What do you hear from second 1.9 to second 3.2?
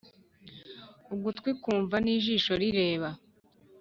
n’ijisho rireba,